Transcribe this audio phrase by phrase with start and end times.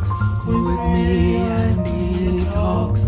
[0.00, 0.10] talks
[0.46, 3.02] with me and he talks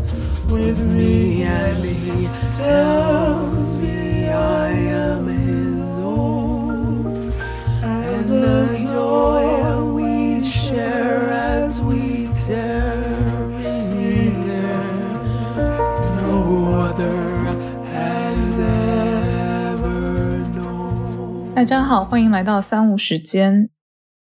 [0.53, 4.69] with me and he tells me I
[5.09, 7.33] am his own
[7.83, 14.93] and the joy we share as we tarry there
[16.21, 16.37] no
[16.85, 17.19] other
[17.95, 18.45] has
[19.73, 23.71] ever known 大家好，欢迎来到三五时间。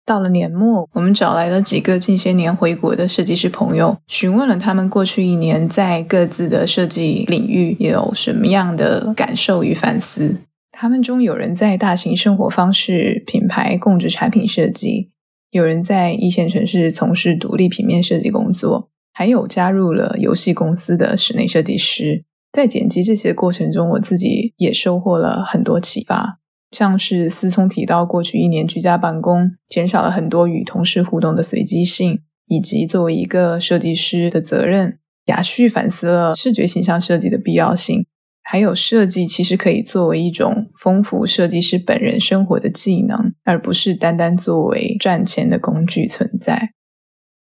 [0.09, 10.37] 到了年末，我们找来了几个近些年回国的设计师朋友，询问了他们过去一年在各自的设计领域有什么样的感受与反思。
[10.73, 15.11] 他们中有人在大型生活方式品牌供职产品设计，
[15.51, 22.25] 有人在一线城市从事独立平面设计工作，还有加入了游戏公司的室内设计师。
[22.51, 26.38] 在剪辑这些过程中，我自己也收获了很多启发。
[26.71, 34.99] 像是思聪提到，过去一年居家办公，减少了很多与同事互动的随机性，以及作为一个设计师的责任。
[35.27, 38.07] 雅旭反思了视觉形象设计的必要性，
[38.43, 46.71] 还有设计其实可以作为一种丰富设计师本人生活的技能，而不是单单作为赚钱的工具存在。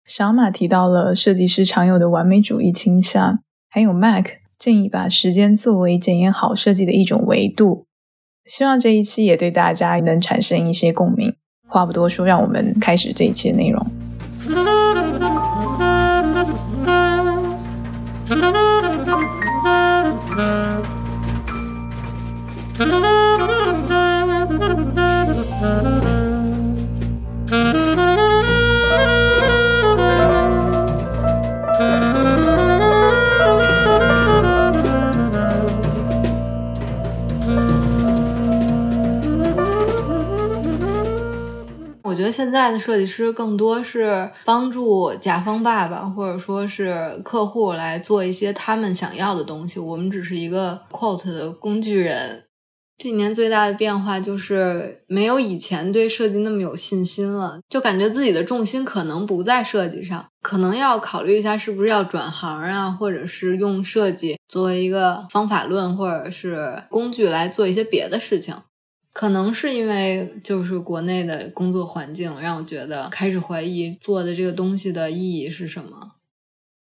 [0.05, 3.39] 小马提到了设计师常有的完美主义倾向，
[3.69, 7.84] 还有 Mac 建议把时间作为检验好设计的一种维度。
[8.45, 11.33] 希望这一期也对大家能产生一些共鸣。
[11.67, 13.85] 话不多说，让我们开始这一期的内容。
[42.35, 52.43] 现在的设计师更多是帮助甲方爸爸或者说是客户来做一些他们想要的东西，我们只是一个 quote 的工具人。
[52.97, 68.53] 这几年最大的变化就是没有以前对设计那么有信心了，就感觉自己的重心可能不在设计上，可能要考虑一下是不是要转行啊，或者是用设计作为一个方法论或者是工具来做一些别的事情。
[69.15, 76.15] 可能是因为就是国内的工作环境让我觉得开始怀疑做的这个东西的意义是什么。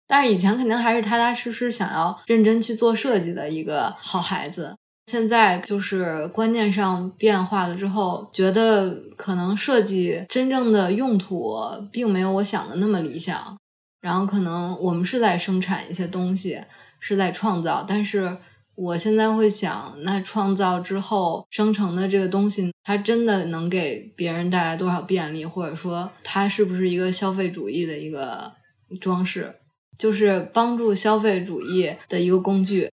[0.07, 4.77] 但是以前肯定还是踏踏实实想要认真去做设计的一个好孩子。
[5.07, 11.53] 现在就是观念上变化了之后，觉得可能设计真正的用途
[11.91, 13.57] 并没有我想的那么理想。
[13.99, 16.61] 然后可能我们是在生产一些东西，
[17.01, 18.37] 是在创造，但是。
[18.81, 28.53] 我现在会想，那创造之后生成的这个东西，它真的能给别人带来多少便利，或者说它是不是一个消费主义的一个
[28.99, 29.57] 装饰，
[29.99, 32.89] 就是帮助消费主义的一个工具。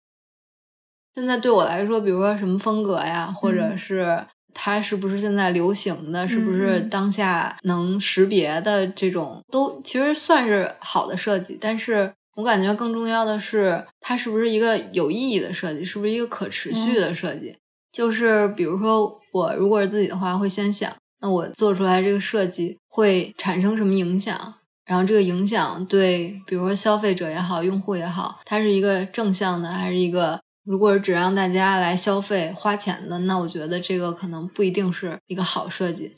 [1.15, 12.15] 现在对我来说，比如说什么风格呀，或者是它是不是现在流行的，是不是当下能识别的这种，都其实算是好的设计，但是。
[12.37, 17.57] 我感觉更重要的是，它是不是一个有意义的设计，是不是一个可持续的设计？
[17.93, 20.91] 就是比如说，我如果是自己的话，会先想，
[21.21, 24.55] 那我做出来这个设计会产生什么影响？
[24.85, 33.21] 然后这个影响对，比如说消费者也好，用户也好，它是一个正向的，还是一个如果只让大家来消费花钱的？
[33.21, 36.17] 那我觉得这个可能不一定是一个好设计。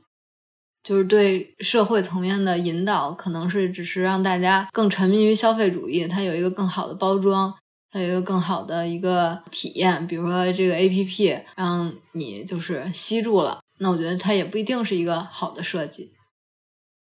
[0.84, 7.54] 就是对社会层面的引导，可能是只是让大家更沉迷于消费主义，它有一个更好的包装，
[7.90, 10.06] 它有一个更好的一个体验。
[10.06, 16.12] 比如说这个 A P P 让你就是吸住了，那我觉得它也不一定是一个好的设计。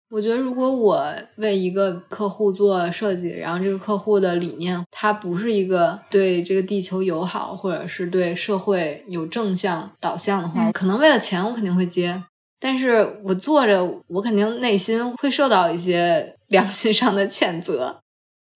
[0.09, 12.23] 我觉得如果我为一个客户做设计，然后这个客户的理念它不是一个对这个地球友好，或者是对社会有正向导向的话，可能为了钱我肯定会接。
[12.59, 18.01] 但是我做着，我肯定内心会受到一些 良心上的谴责。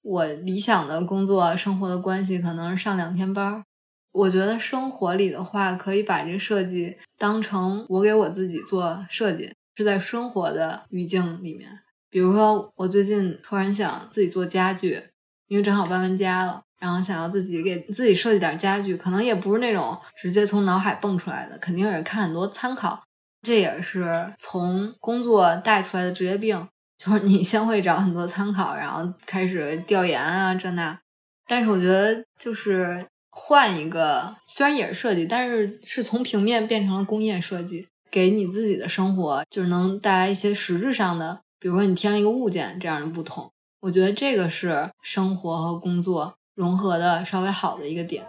[0.02, 3.64] 我理想的工作生活的关系可能是上两天班儿。
[4.12, 11.80] 我觉得生活里的话，可以把这设计当成我给我自己做设计，是在生活的语境里面。
[12.10, 15.02] 比如说，我最近突然想自己做家具，
[15.48, 23.04] 因为正好搬完家了，然后想要自己给自己设计点家具，可能也不是那种直接从脑海蹦出来的，肯定也是看很多参考。
[23.42, 26.68] 这也是从工作带出来的职业病，
[26.98, 31.00] 就是你先会找很多参考，然后开始调研啊这那。
[31.48, 43.52] 但是我觉得，就是换一个，虽然也是设计，但是是从平面变成了工业设计，给你自己的生活就是能带来一些实质上的比如说你添了一个物件这样的不同。
[43.82, 48.26] 我觉得这个是生活和工作融合的稍微好的一个点。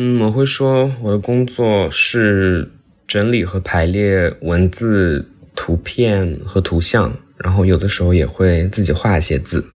[0.00, 2.70] 嗯，我会说我的工作是
[3.04, 9.70] 整理和排列文字、图片和图像，然后有的时候也会自己画一些字。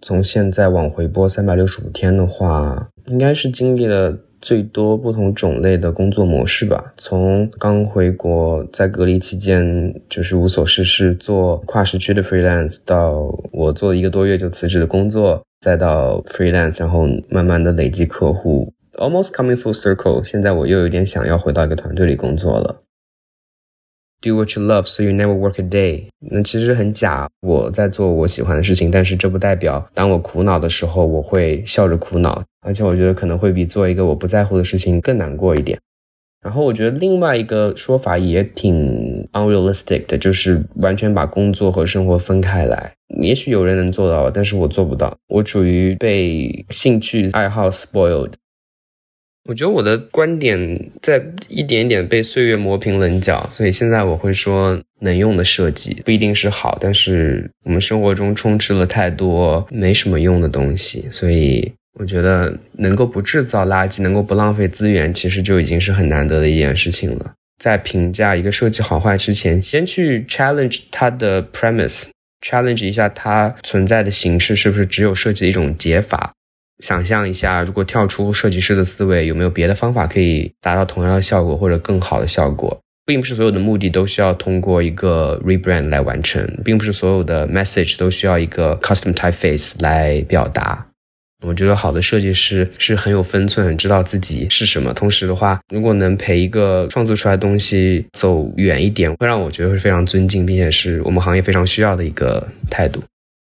[0.00, 6.94] 从现在往回拨三百六十五天的话，应该是经历了最多不同种类的工作模式吧。
[6.96, 15.42] 从刚回国在隔离期间就是无所事事做跨时区的 freelance，到我做了一个多月就辞职的工作。
[15.60, 20.22] 再到 freelance，然后慢慢的累积客户，almost coming full circle。
[20.22, 22.82] 现在我又有点想要回到一个团队里工作了。
[24.22, 26.06] Do what you love, so you never work a day。
[26.30, 32.42] 那其实很假，我在做我喜欢的事情，但是这不代表当我苦恼的时候，我会笑着苦恼。
[32.62, 35.78] 而且我觉得可能会比做一个我不在乎的事情更难过一点。
[36.42, 42.92] 然后我觉得另外一个说法也挺 unrealistic 的，就是完全把工作和生活分开来。
[43.20, 45.16] 也许有人能做到，但是我做不到。
[45.28, 48.32] 我处于被兴趣爱好 spoiled。
[49.48, 61.72] 我觉得我的观点在一点点被岁月磨平棱角，所以现在我会说，能用的设计不一定是好，但是我们生活中充斥了太多没什么用的东西，所以。
[61.98, 67.32] 我觉得能够不制造垃圾，能够不浪费资源，其实就已经是很难得的一件事情了。
[67.58, 76.32] 在评价一个设计好坏之前，先去 challenge 它的 premise，challenge 一下它存在的形式是不是只有设计的一种解法。
[76.84, 82.78] 想象一下，如果跳出设计师的思维，有没有别的方法可以达到同样的效果或者更好的效果？
[83.06, 90.86] 并不是所有的目的都需要通过一个 rebrand 来完成，并不是所有的 message 都需要一个 custom typeface 来表达。
[91.44, 94.92] 我觉得好的设计师是很有分寸，很知道自己是什么。
[94.94, 103.02] 同时的话，如果能陪一个创作出来的东西走远一点，会让我觉得会非常尊敬，并且是我们行业非常需要的一个态度。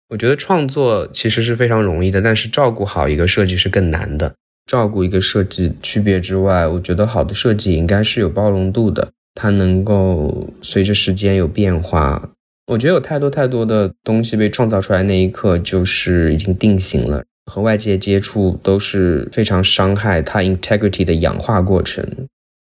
[0.09, 4.35] 我觉得创作其实是非常容易的，但是照顾好一个设计是更难的。
[4.67, 12.31] 照顾一个设计区别之外，我觉得好的设计应该是有包容度的，它能够随着时间有变化。
[12.67, 17.23] 我觉得有太多太多的东西被创造出来那一刻就是已经定型了。
[17.51, 22.05] 和外界接触都是非常伤害它 integrity 的氧化过程。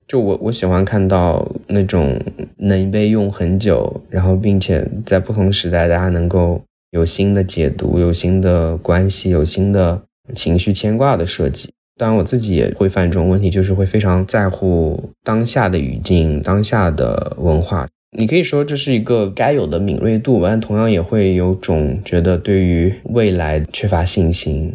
[0.08, 2.20] 就我我喜欢看到那种
[2.58, 6.62] 能被用很久，然后并且在不同时代大家能够
[6.92, 10.00] 有新的解读、有新的关系、有新的
[10.34, 11.70] 情绪牵挂的设计。
[11.98, 17.88] 当然我自己也会犯这种问题，就是会非常在乎当下的语境、当下的文化。
[18.18, 24.74] 你可以说这是一个该有的敏锐度，但同样也会有种觉得对于未来缺乏信心。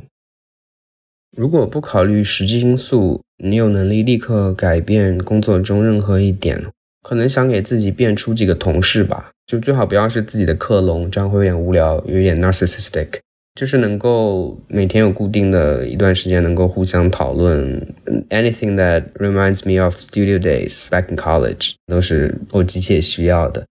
[1.36, 6.64] 如果不考虑实际因素，你有能力立刻改变工作中任何一点，
[7.02, 13.08] 可能想给自己变出几个同事吧，就最好不要是自己的克隆，这样会有点无聊，有点 narcissistic。
[13.53, 17.94] 就是能够每天有固定的一段时间，能够互相讨论。
[18.30, 23.65] Anything that reminds me of studio days back in college，都是我急切需要的。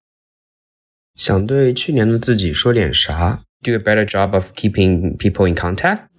[1.16, 6.09] 想对去年的自己说点啥？Do a better job of keeping people in contact。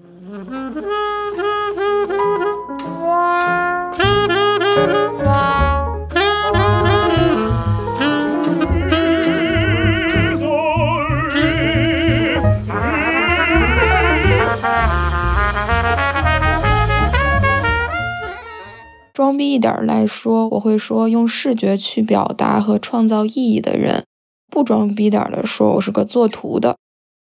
[19.21, 24.01] 装逼一点来说，我会说用视觉去表达和创造意义的人；
[24.51, 26.75] 不装逼点的说，我是个做图的。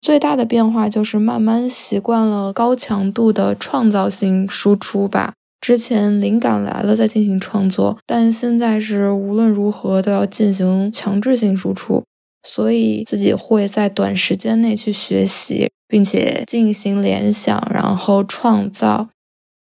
[0.00, 5.34] 最大的变化就是慢慢习惯了高强度的创造性输出吧。
[5.60, 12.02] 之前灵感来了再进行创作，但现在是无论如何都要进行强制性输出，
[12.48, 19.10] 所以自己会在短时间内去学习，并且进行联想，然后创造。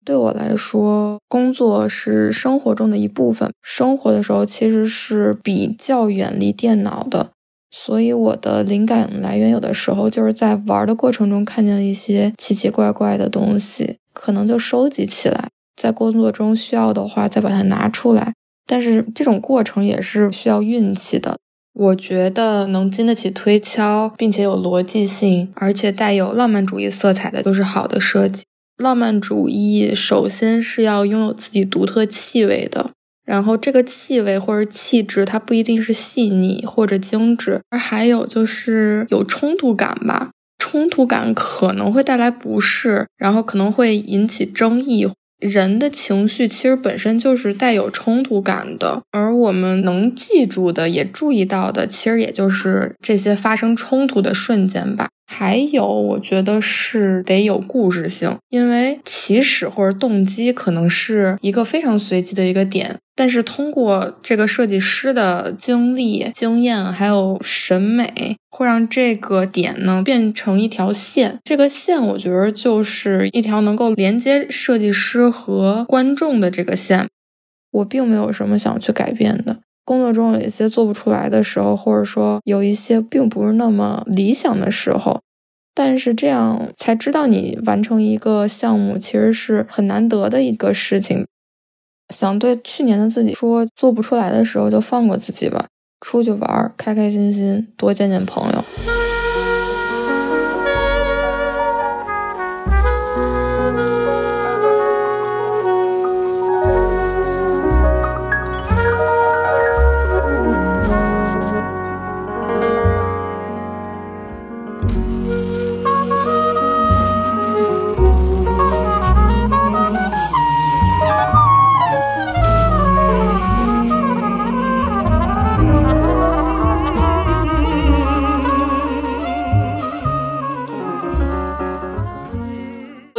[0.03, 3.51] 对我来说，工作是生活中的一部分。
[3.61, 7.29] 生活的时候其实是比较远离电脑的，
[7.69, 18.33] 所以我的灵感来源有的时候就是在玩的过程中看见了一些奇奇怪怪的东西，可能就收集起来，在工作中需要的话再把它拿出来。
[18.65, 21.37] 但是这种过程也是需要运气的。
[21.73, 28.43] 我觉得能经得起推敲，并且有逻辑性，而且带有浪漫主义色彩的，都是好的设计。
[28.81, 32.91] 浪漫主义首先是要拥有自己独特气味的，
[33.23, 40.31] 然后这个气味或者气质，它不一定是细腻或者精致，而还有就是有冲突感吧。
[40.57, 45.07] 冲突感可能会带来不适，然后可能会引起争议。
[45.41, 55.09] 人的情绪其实本身就是带有冲突感的，而我们能记住的、也注意到的，其实也就是这些发生冲突的瞬间吧。
[55.25, 71.37] 还有，我觉得是得有故事性，因为起始或者动机可能是一个非常随机的一个点，但是通过这个设计师的经历、经验还有审美，会让这个点呢变成一条线。
[71.43, 77.07] 这个线，我觉得就是一条能够连接设计师和观众的这个线。
[77.69, 79.59] 我并没有什么想去改变的。
[79.85, 85.21] 工作中有一些做不出来的时候，或者说有一些并不是那么理想的时候，
[85.75, 91.27] 但是这样才知道你完成一个项目其实是很难得的一个事情。
[92.11, 95.65] 想对去年的自己说，做不出来的时候就放过自己吧，
[96.01, 98.63] 出去玩，开开心心，多见见朋友。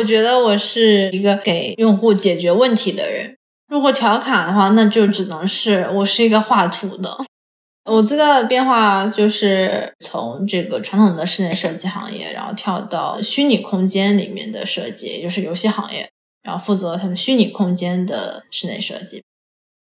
[0.03, 3.37] 我觉得我是一个给用户解决问题的人。
[3.69, 7.17] 如果调侃的话，那就只能是我是一个画图的。
[7.85, 16.11] 我最大的变化就是从这个传统的室内设计行业，然后跳到虚拟空间里面的设计，也就是游戏行业，
[16.43, 19.23] 然后负责他们虚拟空间的室内设计。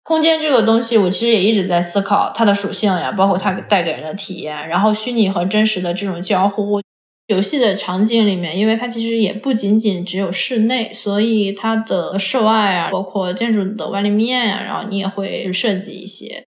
[0.04, 6.80] 空间这个东西，我其实也一直在思考它的属性呀，包括它带给人的体验，然后虚拟和真实的这种交互。
[7.28, 16.44] 游戏的场景里面，因为它其实也不仅仅只有室内，所以它的室外啊，包括建筑的外立面啊，然后你也会设计一些，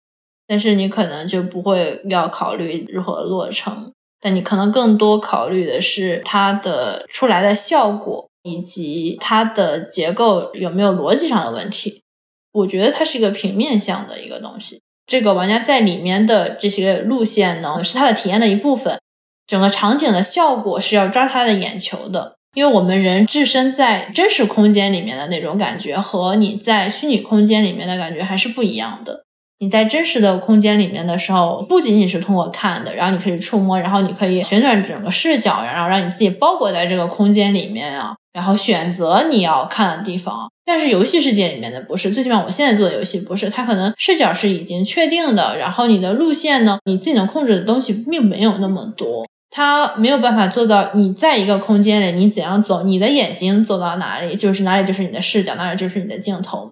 [0.45, 12.01] 但是你可能就不会要考虑如何落成，但你可能更多考虑的是它的出来的效果以及它的结构有没有逻辑上的问题。
[12.51, 18.99] 我觉得它是一个平面向的一个东西，这个玩家在里面的这些路线呢，是他的体验的一部分。
[19.47, 29.23] 整个场景的效果是要抓他的眼球的，因为我们人置身在真实空间里面的那种感觉和你在虚拟空间里面的感觉还是不一样的。
[29.59, 40.51] 你在真实的空间里面的时候，不仅仅是通过看的，然后你可以触摸，然后你可以旋转整个视角，然后让你自己包裹在这个空间里面啊，然后选择你要看的地方。
[40.65, 49.25] 但是游戏世界里面的不是，最起码我现在做的游戏不是，它可能视角是已经确定的，然后你的路线呢，你自己能控制的东西并没有那么多。
[49.55, 56.69] 它没有办法做到，你在一个空间里，你怎样走，你的眼睛走到哪里，就是哪里就是你的视角，哪里就是你的镜头。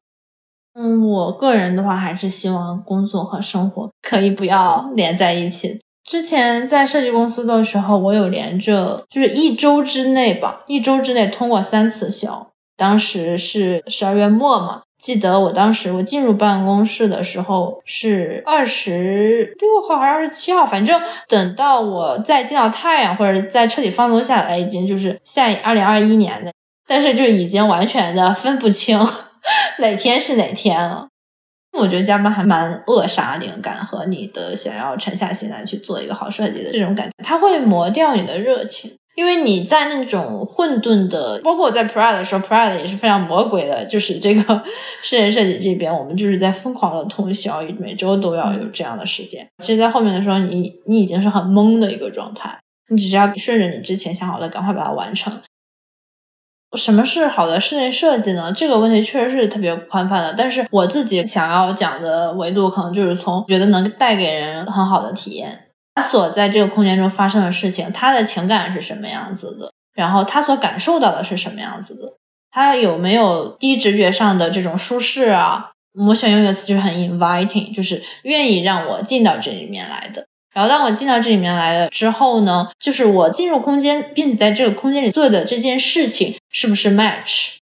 [0.78, 5.80] 嗯，我个人的话，还是希望工作和生活可以不要连在一起。
[6.04, 14.82] 之前在设计公司的时候，我有连着，就是一周之内吧，一周之内通过三次销，当时是十二月末嘛。
[15.04, 26.54] 记得我当时我进入办公室的时候是二十六号还是二十七号，反正等到我再见到太阳或者再彻底放松下来，已经就是下二零二一年的，
[26.88, 28.98] 但是就已经完全的分不清
[29.80, 31.10] 哪天是哪天了。
[31.78, 38.96] 我觉得加班还蛮扼杀灵感和你的想要沉下心来去做一个好设计的这种感觉，它会磨掉你的热情。
[39.16, 44.64] 因为你在那种混沌的，包括我在 Pride 的时候，Pride 也是非常魔鬼的，就是这个
[45.04, 49.48] 室内设计这边，我们就是在疯狂的通宵，每周都要有这样的时间。
[49.60, 55.42] 其实，在后面的时候，你你已经是很懵的一个状态，你只是要顺着你之前想好的，赶快把它完成。
[56.76, 58.52] 什么是好的室内设计呢？
[58.52, 65.68] 这个问题确实是特别宽泛的，但是我自己想要讲的维度，可能就是从觉得能带给人很好的体验。
[65.96, 69.72] 他所在这个空间中发生的事情，他的情感是什么样子的？
[69.94, 72.14] 然后他所感受到的是什么样子的？
[72.52, 75.72] 他有没有低直觉上的这种舒适啊？
[76.08, 80.26] 我选用一个词，就是很 inviting，就是愿意让我进到这里面来的。
[80.54, 87.58] 然后当我进到这里面来了之后呢，就是我进入空间，并且在这个空间里做的这件事情是不是 match？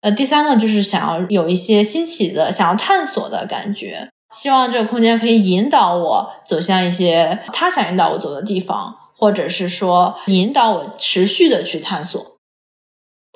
[0.00, 4.10] 呃，第三个就是想要有一些新奇的、想要探索的感觉。
[4.34, 12.34] 希望这个空间可以引导我走向一些他想引导我走的地方，或者是说引导我持续的去探索。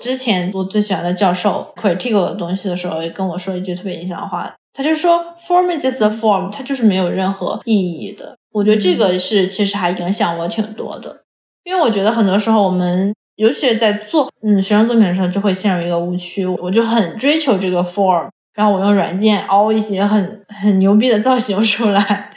[0.02, 8.36] 之前我最喜欢的教授 critique 我的东西的时候，也跟我说一句特别影响的话，他就说 form is just a form，它就是没有任何意义的。
[8.52, 11.22] 我觉得这个是其实还影响我挺多的，
[11.64, 18.28] 因为我觉得很多时候我们，尤其是在做嗯学生作品的时候，就会陷入一个误区，我就很追求这个 form，
[18.58, 22.32] 然后我用软件凹一些很很牛逼的造型出来，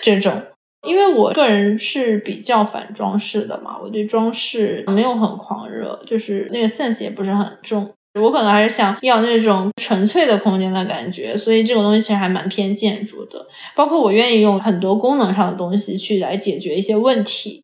[0.00, 0.40] 这种。
[0.86, 7.90] 因为我个人是比较反装饰的嘛，我对装饰没有很狂热，就是那个 sense 也不是很重。
[8.20, 13.44] 我可能还是想要那种纯粹的空间的感觉，所以这个东西其实还蛮偏建筑的。
[13.74, 17.63] 包括我愿意用很多功能上的东西去来解决一些问题。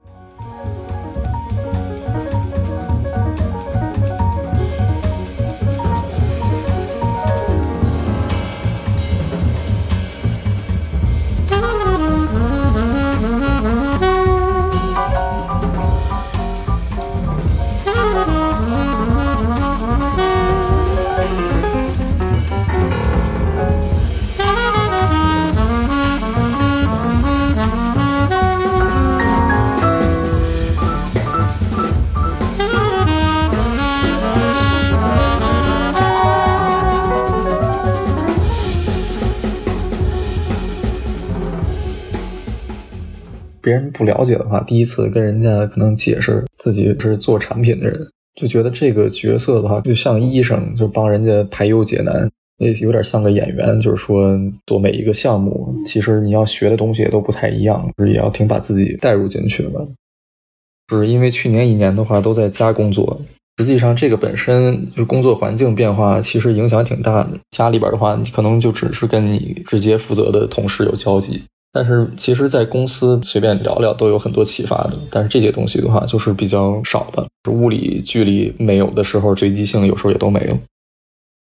[44.01, 48.01] 不了解的话，第一次跟人家可能解释自己是做产品的人，
[48.41, 59.87] 就觉得这个角色的话，就像医生，就帮人家排忧解难，也有点像个演员，就是说做每一个项目，其实你要学的东西也都不太一样，就是也要挺把自己带入进去的。
[60.89, 63.21] 是因为去年一年的话都在家工作，
[63.59, 67.39] 实际上这个本身就工作环境变化，其实影响挺大的。
[67.51, 71.43] 家里边的话，你可能就只是跟你直接负责的同事有交集。
[71.73, 74.99] 但是其实，在公司随便聊聊都有很多启发的。
[75.11, 77.27] 但是这些东西的话，就是比较少的。
[77.51, 80.59] 物理距离没有的时候，随机性有时候也都没有。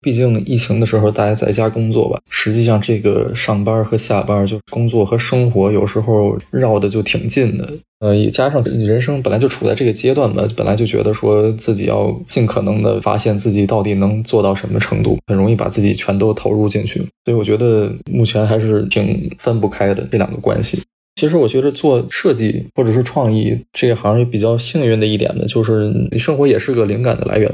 [0.00, 2.20] 毕竟疫情的时候，大家在家工作吧。
[2.30, 7.73] 实际上，这个上班和下班，就工作和生活，有时候绕的就挺近的。
[8.00, 17.00] 呃，也加上你人生本来就处在这个阶段嘛，本来就觉得说自己要尽可能的发现自己到底能做到什么程度，很容易把自己全都投入进去。
[17.25, 20.80] 所以我觉得目前还是挺分不开的这两个关系。
[21.21, 27.52] 其实我觉得做设计或者是创意这一行业比较幸运的一点呢，就是你生活也是个灵感的来源。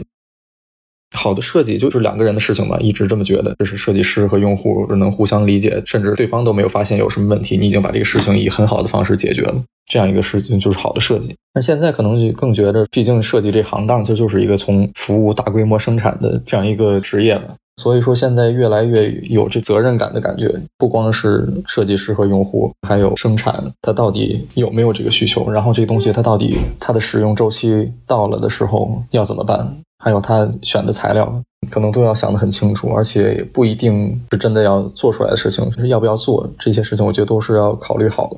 [1.14, 11.34] 好的设计就是两个人的事情嘛，一直这么觉得，就是设计师和用户能互相理解，甚至对方都没有发现有什么问题，你已经把这个事情以很好的方式解决了，这样一个事情就是好的设计。
[11.54, 17.44] 那现在可能就更觉得，毕竟设计这行当，这就是一个从服务大规模生产的这样一个职业嘛，
[17.80, 29.76] 所以说现在越来越有这责任感的感觉，不光是设计师和用户，还有生产，它到底有没有这个需求，然后这个东西它到底它的使用周期到了的时候要怎么办？
[30.04, 38.36] 还有他选的材料，可能都要想得很清楚，而且不一定是真的要做出来的事情，就是要不要做这些事情，我觉得都是要考虑好的。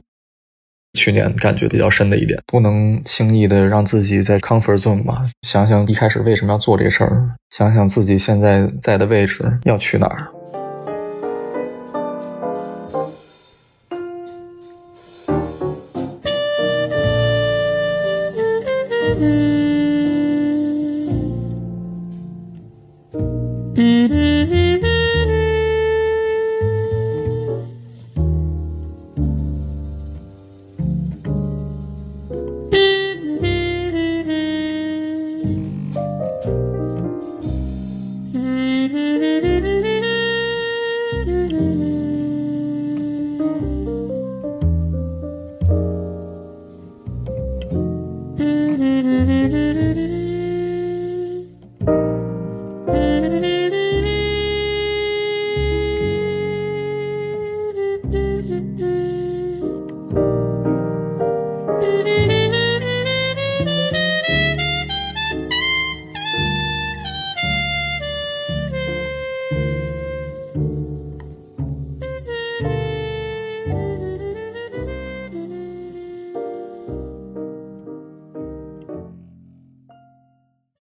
[0.96, 10.28] 去年感觉比较深的一点，不能轻易的让自己在 comfort zone 吧，想想一开始为什么要做这事儿，想想自己现在在的位置要去哪儿。